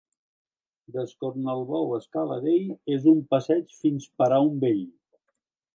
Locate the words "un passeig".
3.15-3.79